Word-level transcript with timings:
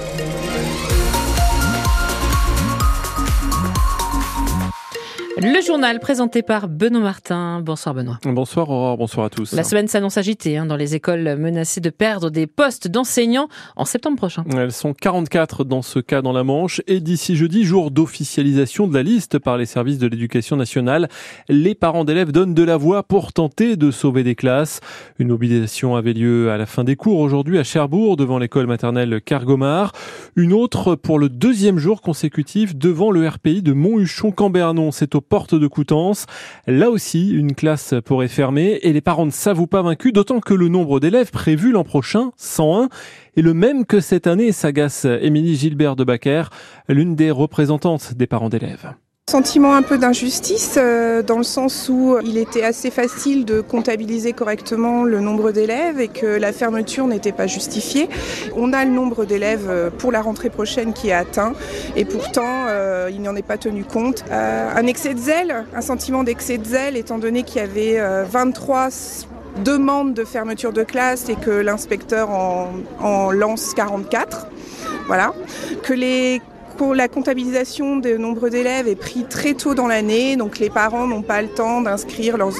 Thank 0.00 0.44
you. 0.44 0.49
Le 5.42 5.62
journal 5.62 6.00
présenté 6.00 6.42
par 6.42 6.68
Benoît 6.68 7.00
Martin. 7.00 7.62
Bonsoir 7.62 7.94
Benoît. 7.94 8.18
Bonsoir 8.24 8.68
Aurore, 8.68 8.98
bonsoir 8.98 9.24
à 9.24 9.30
tous. 9.30 9.54
La 9.54 9.64
semaine 9.64 9.88
s'annonce 9.88 10.18
agitée 10.18 10.58
hein, 10.58 10.66
dans 10.66 10.76
les 10.76 10.94
écoles 10.94 11.34
menacées 11.38 11.80
de 11.80 11.88
perdre 11.88 12.28
des 12.28 12.46
postes 12.46 12.88
d'enseignants 12.88 13.48
en 13.74 13.86
septembre 13.86 14.18
prochain. 14.18 14.44
Elles 14.54 14.70
sont 14.70 14.92
44 14.92 15.64
dans 15.64 15.80
ce 15.80 15.98
cas 15.98 16.20
dans 16.20 16.34
la 16.34 16.44
Manche 16.44 16.82
et 16.86 17.00
d'ici 17.00 17.36
jeudi, 17.36 17.64
jour 17.64 17.90
d'officialisation 17.90 18.86
de 18.86 18.92
la 18.92 19.02
liste 19.02 19.38
par 19.38 19.56
les 19.56 19.64
services 19.64 19.96
de 19.96 20.08
l'éducation 20.08 20.56
nationale, 20.56 21.08
les 21.48 21.74
parents 21.74 22.04
d'élèves 22.04 22.32
donnent 22.32 22.52
de 22.52 22.62
la 22.62 22.76
voix 22.76 23.02
pour 23.02 23.32
tenter 23.32 23.76
de 23.76 23.90
sauver 23.90 24.24
des 24.24 24.34
classes. 24.34 24.80
Une 25.18 25.28
mobilisation 25.28 25.96
avait 25.96 26.12
lieu 26.12 26.50
à 26.50 26.58
la 26.58 26.66
fin 26.66 26.84
des 26.84 26.96
cours 26.96 27.18
aujourd'hui 27.18 27.58
à 27.58 27.64
Cherbourg 27.64 28.18
devant 28.18 28.38
l'école 28.38 28.66
maternelle 28.66 29.22
Cargomar. 29.22 29.92
Une 30.36 30.52
autre 30.52 30.96
pour 30.96 31.18
le 31.18 31.30
deuxième 31.30 31.78
jour 31.78 32.02
consécutif 32.02 32.76
devant 32.76 33.10
le 33.10 33.26
RPI 33.26 33.62
de 33.62 33.72
Monthuchon-Cambernon. 33.72 34.92
C'est 34.92 35.14
au 35.14 35.22
porte 35.30 35.54
de 35.54 35.66
Coutances. 35.66 36.26
Là 36.66 36.90
aussi, 36.90 37.30
une 37.30 37.54
classe 37.54 37.94
pourrait 38.04 38.28
fermer 38.28 38.80
et 38.82 38.92
les 38.92 39.00
parents 39.00 39.24
ne 39.24 39.30
s'avouent 39.30 39.66
pas 39.66 39.80
vaincus, 39.80 40.12
d'autant 40.12 40.40
que 40.40 40.52
le 40.52 40.68
nombre 40.68 41.00
d'élèves 41.00 41.30
prévu 41.30 41.72
l'an 41.72 41.84
prochain, 41.84 42.32
101, 42.36 42.90
est 43.36 43.42
le 43.42 43.54
même 43.54 43.86
que 43.86 44.00
cette 44.00 44.26
année, 44.26 44.52
s'agace 44.52 45.06
Émilie 45.06 45.56
Gilbert 45.56 45.96
de 45.96 46.04
Bacquer, 46.04 46.42
l'une 46.88 47.16
des 47.16 47.30
représentantes 47.30 48.14
des 48.14 48.26
parents 48.26 48.50
d'élèves. 48.50 48.92
Sentiment 49.30 49.76
un 49.76 49.82
peu 49.82 49.96
d'injustice 49.96 50.74
euh, 50.76 51.22
dans 51.22 51.38
le 51.38 51.44
sens 51.44 51.88
où 51.88 52.16
il 52.24 52.36
était 52.36 52.64
assez 52.64 52.90
facile 52.90 53.44
de 53.44 53.60
comptabiliser 53.60 54.32
correctement 54.32 55.04
le 55.04 55.20
nombre 55.20 55.52
d'élèves 55.52 56.00
et 56.00 56.08
que 56.08 56.26
la 56.26 56.52
fermeture 56.52 57.06
n'était 57.06 57.30
pas 57.30 57.46
justifiée. 57.46 58.08
On 58.56 58.72
a 58.72 58.84
le 58.84 58.90
nombre 58.90 59.26
d'élèves 59.26 59.68
euh, 59.70 59.88
pour 59.88 60.10
la 60.10 60.20
rentrée 60.20 60.50
prochaine 60.50 60.92
qui 60.92 61.10
est 61.10 61.12
atteint 61.12 61.52
et 61.94 62.04
pourtant 62.04 62.66
euh, 62.70 63.08
il 63.12 63.20
n'y 63.20 63.28
en 63.28 63.36
est 63.36 63.46
pas 63.46 63.56
tenu 63.56 63.84
compte. 63.84 64.24
un 64.32 64.86
excès 64.88 65.14
de 65.14 65.20
zèle, 65.20 65.64
un 65.76 65.80
sentiment 65.80 66.24
d'excès 66.24 66.58
de 66.58 66.66
zèle 66.66 66.96
étant 66.96 67.18
donné 67.18 67.44
qu'il 67.44 67.60
y 67.60 67.64
avait 67.64 68.24
23 68.24 68.88
demandes 69.64 70.12
de 70.12 70.24
fermeture 70.24 70.72
de 70.72 70.82
classe 70.82 71.28
et 71.28 71.36
que 71.36 71.52
l'inspecteur 71.52 72.30
en, 72.30 72.72
en 72.98 73.30
lance 73.30 73.74
44. 73.74 74.48
Voilà. 75.06 75.34
Que 75.84 75.92
les 75.92 76.42
pour 76.80 76.94
la 76.94 77.08
comptabilisation 77.08 77.98
des 77.98 78.16
nombre 78.16 78.48
d'élèves 78.48 78.88
est 78.88 78.96
pris 78.96 79.26
très 79.28 79.52
tôt 79.52 79.74
dans 79.74 79.86
l'année, 79.86 80.36
donc 80.36 80.58
les 80.58 80.70
parents 80.70 81.06
n'ont 81.06 81.20
pas 81.20 81.42
le 81.42 81.48
temps 81.48 81.82
d'inscrire 81.82 82.38
leurs 82.38 82.54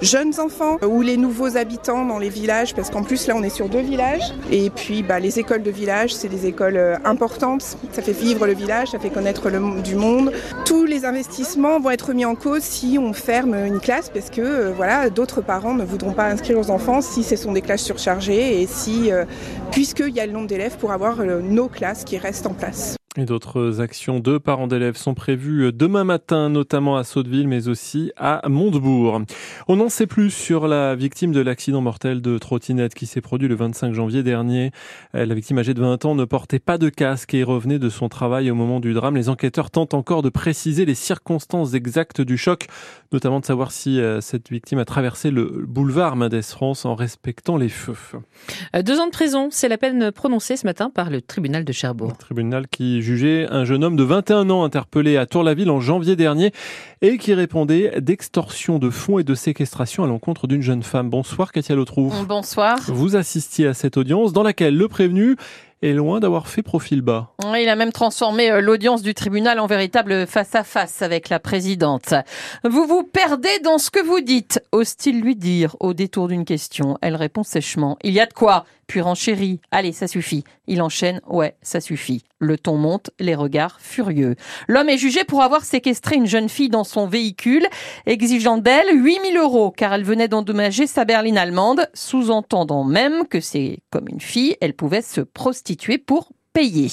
jeunes 0.00 0.40
enfants 0.40 0.78
ou 0.82 1.02
les 1.02 1.18
nouveaux 1.18 1.58
habitants 1.58 2.06
dans 2.06 2.18
les 2.18 2.30
villages, 2.30 2.74
parce 2.74 2.88
qu'en 2.88 3.02
plus 3.02 3.26
là 3.26 3.34
on 3.36 3.42
est 3.42 3.50
sur 3.50 3.68
deux 3.68 3.82
villages. 3.82 4.32
Et 4.50 4.70
puis 4.70 5.02
bah, 5.02 5.20
les 5.20 5.38
écoles 5.38 5.62
de 5.62 5.70
village, 5.70 6.14
c'est 6.14 6.28
des 6.28 6.46
écoles 6.46 6.78
euh, 6.78 6.96
importantes, 7.04 7.76
ça 7.92 8.00
fait 8.00 8.12
vivre 8.12 8.46
le 8.46 8.54
village, 8.54 8.92
ça 8.92 8.98
fait 8.98 9.10
connaître 9.10 9.50
le, 9.50 9.82
du 9.82 9.94
monde. 9.94 10.32
Tous 10.64 10.86
les 10.86 11.04
investissements 11.04 11.78
vont 11.78 11.90
être 11.90 12.14
mis 12.14 12.24
en 12.24 12.34
cause 12.34 12.62
si 12.62 12.96
on 12.98 13.12
ferme 13.12 13.54
une 13.54 13.80
classe, 13.80 14.08
parce 14.08 14.30
que 14.30 14.40
euh, 14.40 14.72
voilà, 14.74 15.10
d'autres 15.10 15.42
parents 15.42 15.74
ne 15.74 15.84
voudront 15.84 16.12
pas 16.12 16.28
inscrire 16.28 16.56
leurs 16.56 16.70
enfants 16.70 17.02
si 17.02 17.22
ce 17.22 17.36
sont 17.36 17.52
des 17.52 17.60
classes 17.60 17.84
surchargées 17.84 18.62
et 18.62 18.66
si, 18.66 19.12
euh, 19.12 19.26
puisqu'il 19.70 20.14
y 20.14 20.20
a 20.20 20.24
le 20.24 20.32
nombre 20.32 20.46
d'élèves 20.46 20.78
pour 20.78 20.92
avoir 20.92 21.18
nos 21.18 21.68
classes 21.68 22.04
qui 22.04 22.16
restent 22.16 22.46
en 22.46 22.54
place. 22.54 22.96
Et 23.18 23.24
d'autres 23.24 23.80
actions 23.80 24.20
de 24.20 24.36
parents 24.36 24.66
d'élèves 24.66 24.96
sont 24.96 25.14
prévues 25.14 25.72
demain 25.72 26.04
matin, 26.04 26.50
notamment 26.50 26.96
à 26.96 27.04
Sotteville, 27.04 27.48
mais 27.48 27.68
aussi 27.68 28.12
à 28.16 28.46
Montebourg. 28.48 29.22
On 29.68 29.76
n'en 29.76 29.88
sait 29.88 30.06
plus 30.06 30.30
sur 30.30 30.68
la 30.68 30.94
victime 30.94 31.32
de 31.32 31.40
l'accident 31.40 31.80
mortel 31.80 32.20
de 32.20 32.36
trottinette 32.36 32.94
qui 32.94 33.06
s'est 33.06 33.22
produit 33.22 33.48
le 33.48 33.54
25 33.54 33.94
janvier 33.94 34.22
dernier. 34.22 34.70
La 35.14 35.34
victime 35.34 35.58
âgée 35.58 35.72
de 35.72 35.80
20 35.80 36.04
ans 36.04 36.14
ne 36.14 36.24
portait 36.24 36.58
pas 36.58 36.76
de 36.76 36.90
casque 36.90 37.32
et 37.32 37.42
revenait 37.42 37.78
de 37.78 37.88
son 37.88 38.08
travail 38.08 38.50
au 38.50 38.54
moment 38.54 38.80
du 38.80 38.92
drame. 38.92 39.16
Les 39.16 39.28
enquêteurs 39.28 39.70
tentent 39.70 39.94
encore 39.94 40.22
de 40.22 40.28
préciser 40.28 40.84
les 40.84 40.94
circonstances 40.94 41.74
exactes 41.74 42.20
du 42.20 42.36
choc, 42.36 42.66
notamment 43.12 43.40
de 43.40 43.46
savoir 43.46 43.72
si 43.72 44.00
euh, 44.00 44.20
cette 44.20 44.50
victime 44.50 44.78
a 44.78 44.84
traversé 44.84 45.30
le 45.30 45.64
boulevard 45.66 46.16
Mendes 46.16 46.42
France 46.42 46.84
en 46.84 46.94
respectant 46.94 47.56
les 47.56 47.68
feux. 47.68 47.96
Euh, 48.74 48.82
deux 48.82 49.00
ans 49.00 49.06
de 49.06 49.10
prison, 49.10 49.48
c'est 49.50 49.68
la 49.68 49.78
peine 49.78 50.12
prononcée 50.12 50.56
ce 50.56 50.66
matin 50.66 50.90
par 50.90 51.10
le 51.10 51.22
tribunal 51.22 51.64
de 51.64 51.72
Cherbourg. 51.72 52.10
Le 52.10 52.16
tribunal 52.16 52.68
qui 52.68 53.02
jugé 53.06 53.46
un 53.48 53.64
jeune 53.64 53.84
homme 53.84 53.94
de 53.94 54.02
21 54.02 54.50
ans 54.50 54.64
interpellé 54.64 55.16
à 55.16 55.26
Tour-la-Ville 55.26 55.70
en 55.70 55.80
janvier 55.80 56.16
dernier 56.16 56.50
et 57.02 57.18
qui 57.18 57.34
répondait 57.34 58.00
d'extorsion 58.00 58.80
de 58.80 58.90
fonds 58.90 59.20
et 59.20 59.24
de 59.24 59.36
séquestration 59.36 60.02
à 60.02 60.08
l'encontre 60.08 60.48
d'une 60.48 60.60
jeune 60.60 60.82
femme. 60.82 61.08
Bonsoir 61.08 61.52
Katia 61.52 61.76
Lotrou. 61.76 62.12
Bonsoir. 62.26 62.78
Vous 62.88 63.14
assistiez 63.14 63.68
à 63.68 63.74
cette 63.74 63.96
audience 63.96 64.32
dans 64.32 64.42
laquelle 64.42 64.76
le 64.76 64.88
prévenu 64.88 65.36
est 65.82 65.92
loin 65.92 66.20
d'avoir 66.20 66.48
fait 66.48 66.62
profil 66.62 67.02
bas. 67.02 67.32
Il 67.58 67.68
a 67.68 67.76
même 67.76 67.92
transformé 67.92 68.50
euh, 68.50 68.60
l'audience 68.60 69.02
du 69.02 69.14
tribunal 69.14 69.60
en 69.60 69.66
véritable 69.66 70.26
face-à-face 70.26 71.02
avec 71.02 71.28
la 71.28 71.38
présidente. 71.38 72.14
Vous 72.64 72.86
vous 72.86 73.02
perdez 73.02 73.60
dans 73.62 73.78
ce 73.78 73.90
que 73.90 74.04
vous 74.04 74.20
dites, 74.20 74.60
ose-t-il 74.72 75.20
lui 75.20 75.36
dire 75.36 75.76
au 75.80 75.94
détour 75.94 76.28
d'une 76.28 76.44
question? 76.44 76.98
Elle 77.02 77.16
répond 77.16 77.42
sèchement. 77.42 77.96
Il 78.02 78.12
y 78.12 78.20
a 78.20 78.26
de 78.26 78.32
quoi 78.32 78.64
puis 78.86 79.00
renchérit. 79.00 79.60
Allez, 79.72 79.90
ça 79.90 80.06
suffit. 80.06 80.44
Il 80.68 80.80
enchaîne. 80.80 81.20
Ouais, 81.26 81.56
ça 81.60 81.80
suffit. 81.80 82.22
Le 82.38 82.56
ton 82.56 82.76
monte, 82.76 83.10
les 83.18 83.34
regards 83.34 83.80
furieux. 83.80 84.36
L'homme 84.68 84.88
est 84.88 84.96
jugé 84.96 85.24
pour 85.24 85.42
avoir 85.42 85.64
séquestré 85.64 86.14
une 86.14 86.26
jeune 86.26 86.48
fille 86.48 86.68
dans 86.68 86.84
son 86.84 87.08
véhicule, 87.08 87.66
exigeant 88.04 88.58
d'elle 88.58 88.86
8000 88.92 89.38
euros, 89.38 89.72
car 89.72 89.92
elle 89.92 90.04
venait 90.04 90.28
d'endommager 90.28 90.86
sa 90.86 91.04
berline 91.04 91.36
allemande, 91.36 91.88
sous-entendant 91.94 92.84
même 92.84 93.26
que 93.26 93.40
c'est 93.40 93.80
comme 93.90 94.06
une 94.08 94.20
fille, 94.20 94.56
elle 94.60 94.74
pouvait 94.74 95.02
se 95.02 95.20
prostituer 95.20 95.65
pour 96.06 96.28
payer. 96.56 96.88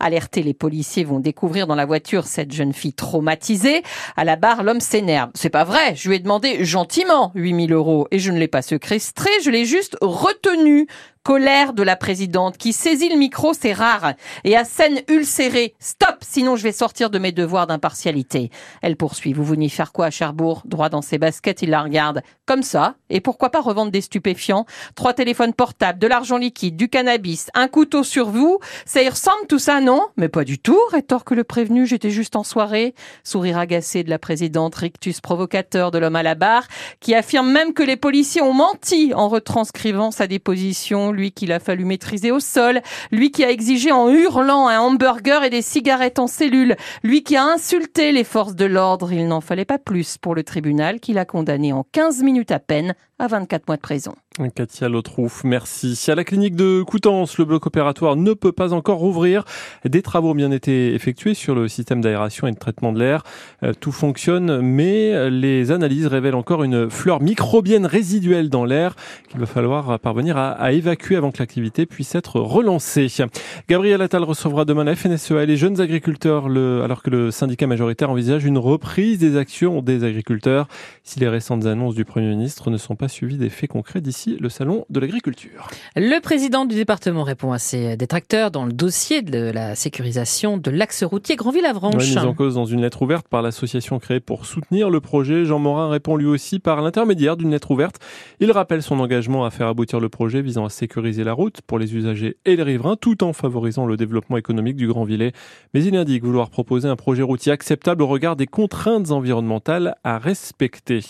Alertés, 0.00 0.42
les 0.42 0.54
policiers 0.54 1.04
vont 1.04 1.20
découvrir 1.20 1.66
dans 1.66 1.74
la 1.74 1.84
voiture 1.84 2.24
cette 2.24 2.50
jeune 2.50 2.72
fille 2.72 2.94
traumatisée. 2.94 3.82
À 4.16 4.24
la 4.24 4.36
barre, 4.36 4.62
l'homme 4.62 4.80
s'énerve. 4.80 5.30
C'est 5.34 5.50
pas 5.50 5.64
vrai, 5.64 5.94
je 5.94 6.08
lui 6.08 6.16
ai 6.16 6.18
demandé 6.18 6.64
gentiment 6.64 7.30
8000 7.34 7.74
euros 7.74 8.08
et 8.10 8.18
je 8.18 8.32
ne 8.32 8.38
l'ai 8.38 8.48
pas 8.48 8.62
séquestré, 8.62 9.28
je 9.44 9.50
l'ai 9.50 9.66
juste 9.66 9.98
retenu 10.00 10.86
colère 11.26 11.72
de 11.72 11.82
la 11.82 11.96
présidente 11.96 12.56
qui 12.56 12.72
saisit 12.72 13.08
le 13.08 13.16
micro, 13.16 13.52
c'est 13.52 13.72
rare, 13.72 14.12
et 14.44 14.56
à 14.56 14.64
scène 14.64 15.00
ulcérée. 15.08 15.74
Stop, 15.80 16.18
sinon 16.20 16.54
je 16.54 16.62
vais 16.62 16.70
sortir 16.70 17.10
de 17.10 17.18
mes 17.18 17.32
devoirs 17.32 17.66
d'impartialité. 17.66 18.52
Elle 18.80 18.96
poursuit. 18.96 19.32
Vous 19.32 19.42
venez 19.42 19.68
faire 19.68 19.90
quoi 19.90 20.06
à 20.06 20.10
Cherbourg? 20.10 20.62
Droit 20.66 20.88
dans 20.88 21.02
ses 21.02 21.18
baskets, 21.18 21.62
il 21.62 21.70
la 21.70 21.82
regarde. 21.82 22.22
Comme 22.46 22.62
ça. 22.62 22.94
Et 23.10 23.20
pourquoi 23.20 23.50
pas 23.50 23.60
revendre 23.60 23.90
des 23.90 24.02
stupéfiants? 24.02 24.66
Trois 24.94 25.14
téléphones 25.14 25.52
portables, 25.52 25.98
de 25.98 26.06
l'argent 26.06 26.36
liquide, 26.36 26.76
du 26.76 26.88
cannabis, 26.88 27.50
un 27.54 27.66
couteau 27.66 28.04
sur 28.04 28.30
vous. 28.30 28.60
Ça 28.84 29.02
y 29.02 29.08
ressemble 29.08 29.48
tout 29.48 29.58
ça, 29.58 29.80
non? 29.80 30.06
Mais 30.16 30.28
pas 30.28 30.44
du 30.44 30.60
tout, 30.60 30.78
rétorque 30.92 31.32
le 31.32 31.42
prévenu, 31.42 31.88
j'étais 31.88 32.10
juste 32.10 32.36
en 32.36 32.44
soirée. 32.44 32.94
Sourire 33.24 33.58
agacé 33.58 34.04
de 34.04 34.10
la 34.10 34.20
présidente, 34.20 34.76
rictus 34.76 35.20
provocateur 35.20 35.90
de 35.90 35.98
l'homme 35.98 36.14
à 36.14 36.22
la 36.22 36.36
barre, 36.36 36.68
qui 37.00 37.16
affirme 37.16 37.50
même 37.50 37.74
que 37.74 37.82
les 37.82 37.96
policiers 37.96 38.42
ont 38.42 38.54
menti 38.54 39.12
en 39.12 39.28
retranscrivant 39.28 40.12
sa 40.12 40.28
déposition 40.28 41.15
lui 41.16 41.32
qu'il 41.32 41.50
a 41.50 41.58
fallu 41.58 41.84
maîtriser 41.84 42.30
au 42.30 42.38
sol, 42.38 42.80
lui 43.10 43.32
qui 43.32 43.44
a 43.44 43.50
exigé 43.50 43.90
en 43.90 44.08
hurlant 44.08 44.68
un 44.68 44.78
hamburger 44.78 45.42
et 45.42 45.50
des 45.50 45.62
cigarettes 45.62 46.20
en 46.20 46.28
cellule, 46.28 46.76
lui 47.02 47.24
qui 47.24 47.36
a 47.36 47.44
insulté 47.44 48.12
les 48.12 48.24
forces 48.24 48.54
de 48.54 48.66
l'ordre. 48.66 49.12
Il 49.12 49.26
n'en 49.26 49.40
fallait 49.40 49.64
pas 49.64 49.78
plus 49.78 50.18
pour 50.18 50.34
le 50.34 50.44
tribunal 50.44 51.00
qui 51.00 51.12
l'a 51.12 51.24
condamné 51.24 51.72
en 51.72 51.84
15 51.92 52.22
minutes 52.22 52.52
à 52.52 52.60
peine 52.60 52.94
à 53.18 53.26
24 53.26 53.66
mois 53.66 53.76
de 53.76 53.82
prison. 53.82 54.14
Katia 54.54 54.90
Lotrouf, 54.90 55.44
merci. 55.44 55.98
À 56.08 56.14
la 56.14 56.22
clinique 56.22 56.56
de 56.56 56.82
Coutances, 56.82 57.38
le 57.38 57.46
bloc 57.46 57.66
opératoire 57.66 58.16
ne 58.16 58.34
peut 58.34 58.52
pas 58.52 58.74
encore 58.74 58.98
rouvrir. 58.98 59.44
Des 59.86 60.02
travaux 60.02 60.32
ont 60.32 60.34
bien 60.34 60.50
été 60.50 60.92
effectués 60.92 61.32
sur 61.32 61.54
le 61.54 61.68
système 61.68 62.02
d'aération 62.02 62.46
et 62.46 62.52
de 62.52 62.58
traitement 62.58 62.92
de 62.92 62.98
l'air. 62.98 63.22
Euh, 63.62 63.72
tout 63.78 63.92
fonctionne, 63.92 64.60
mais 64.60 65.30
les 65.30 65.70
analyses 65.72 66.06
révèlent 66.06 66.34
encore 66.34 66.64
une 66.64 66.90
fleur 66.90 67.22
microbienne 67.22 67.86
résiduelle 67.86 68.50
dans 68.50 68.66
l'air 68.66 68.94
qu'il 69.30 69.40
va 69.40 69.46
falloir 69.46 69.98
parvenir 70.00 70.36
à, 70.36 70.72
évacuer 70.72 71.16
avant 71.16 71.30
que 71.30 71.38
l'activité 71.38 71.86
puisse 71.86 72.14
être 72.14 72.38
relancée. 72.38 73.06
Gabriel 73.68 74.02
Attal 74.02 74.22
recevra 74.22 74.66
demain 74.66 74.84
la 74.84 74.96
FNSEA 74.96 75.44
et 75.44 75.46
les 75.46 75.56
jeunes 75.56 75.80
agriculteurs, 75.80 76.46
alors 76.46 77.02
que 77.02 77.08
le 77.08 77.30
syndicat 77.30 77.66
majoritaire 77.66 78.10
envisage 78.10 78.44
une 78.44 78.58
reprise 78.58 79.18
des 79.18 79.38
actions 79.38 79.80
des 79.80 80.04
agriculteurs 80.04 80.68
si 81.04 81.20
les 81.20 81.28
récentes 81.28 81.64
annonces 81.64 81.94
du 81.94 82.04
Premier 82.04 82.28
ministre 82.28 82.70
ne 82.70 82.76
sont 82.76 82.96
pas 82.96 83.08
suivies 83.08 83.38
d'effets 83.38 83.68
concrets 83.68 84.00
d'ici 84.00 84.25
le 84.26 84.48
salon 84.48 84.84
de 84.90 85.00
l'agriculture. 85.00 85.68
Le 85.94 86.20
président 86.20 86.64
du 86.64 86.74
département 86.74 87.22
répond 87.22 87.52
à 87.52 87.58
ses 87.58 87.96
détracteurs 87.96 88.50
dans 88.50 88.64
le 88.64 88.72
dossier 88.72 89.22
de 89.22 89.50
la 89.50 89.74
sécurisation 89.74 90.56
de 90.56 90.70
l'axe 90.70 91.04
routier 91.04 91.36
Grandville-Avranches. 91.36 92.08
mise 92.08 92.18
en 92.18 92.34
cause 92.34 92.54
dans 92.54 92.64
une 92.64 92.80
lettre 92.80 93.02
ouverte 93.02 93.28
par 93.28 93.42
l'association 93.42 93.98
créée 93.98 94.20
pour 94.20 94.46
soutenir 94.46 94.90
le 94.90 95.00
projet. 95.00 95.44
Jean 95.44 95.58
Morin 95.58 95.88
répond 95.88 96.16
lui 96.16 96.26
aussi 96.26 96.58
par 96.58 96.82
l'intermédiaire 96.82 97.36
d'une 97.36 97.50
lettre 97.50 97.70
ouverte. 97.70 97.96
Il 98.40 98.50
rappelle 98.50 98.82
son 98.82 98.98
engagement 99.00 99.44
à 99.44 99.50
faire 99.50 99.68
aboutir 99.68 100.00
le 100.00 100.08
projet 100.08 100.42
visant 100.42 100.64
à 100.64 100.70
sécuriser 100.70 101.24
la 101.24 101.32
route 101.32 101.60
pour 101.66 101.78
les 101.78 101.94
usagers 101.94 102.36
et 102.44 102.56
les 102.56 102.62
riverains 102.62 102.96
tout 102.96 103.22
en 103.24 103.32
favorisant 103.32 103.86
le 103.86 103.96
développement 103.96 104.36
économique 104.36 104.76
du 104.76 104.88
Grand-Villet. 104.88 105.32
Mais 105.74 105.84
il 105.84 105.96
indique 105.96 106.24
vouloir 106.24 106.50
proposer 106.50 106.88
un 106.88 106.96
projet 106.96 107.22
routier 107.22 107.52
acceptable 107.52 108.02
au 108.02 108.06
regard 108.06 108.36
des 108.36 108.46
contraintes 108.46 109.10
environnementales 109.10 109.96
à 110.04 110.18
respecter. 110.18 111.00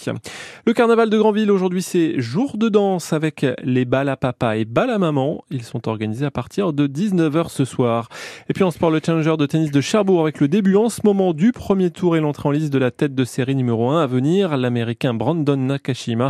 Le 0.66 0.72
carnaval 0.72 1.10
de 1.10 1.18
Grandville 1.18 1.50
aujourd'hui 1.50 1.82
c'est 1.82 2.20
jour 2.20 2.56
de 2.56 2.68
danse 2.68 3.06
avec 3.12 3.47
les 3.62 3.85
balles 3.85 4.08
à 4.08 4.17
papa 4.17 4.56
et 4.56 4.64
balles 4.64 4.91
à 4.91 4.99
maman. 4.99 5.44
Ils 5.50 5.62
sont 5.62 5.88
organisés 5.88 6.26
à 6.26 6.31
partir 6.31 6.73
de 6.73 6.87
19h 6.87 7.49
ce 7.49 7.64
soir. 7.64 8.08
Et 8.49 8.53
puis 8.53 8.64
en 8.64 8.70
sport, 8.70 8.91
le 8.91 9.00
challenger 9.05 9.37
de 9.37 9.47
tennis 9.47 9.70
de 9.70 9.81
Cherbourg 9.81 10.20
avec 10.20 10.41
le 10.41 10.49
début 10.49 10.76
en 10.76 10.88
ce 10.88 11.00
moment 11.05 11.32
du 11.32 11.53
premier 11.53 11.91
tour 11.91 12.17
et 12.17 12.20
l'entrée 12.20 12.49
en 12.49 12.53
liste 12.53 12.73
de 12.73 12.79
la 12.79 12.91
tête 12.91 13.14
de 13.14 13.25
série 13.25 13.55
numéro 13.55 13.91
1 13.91 14.03
à 14.03 14.06
venir, 14.06 14.56
l'américain 14.56 15.14
Brandon 15.14 15.56
Nakashima. 15.56 16.25